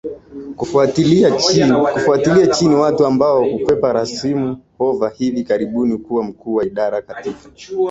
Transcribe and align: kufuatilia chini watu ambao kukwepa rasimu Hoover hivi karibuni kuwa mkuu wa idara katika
kufuatilia 0.55 1.31
chini 2.47 2.75
watu 2.75 3.05
ambao 3.05 3.49
kukwepa 3.49 3.93
rasimu 3.93 4.63
Hoover 4.77 5.11
hivi 5.11 5.43
karibuni 5.43 5.97
kuwa 5.97 6.23
mkuu 6.23 6.53
wa 6.55 6.65
idara 6.65 7.01
katika 7.01 7.49